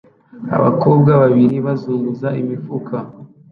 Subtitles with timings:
[0.57, 2.95] Abakobwa babiri bazunguza imifuka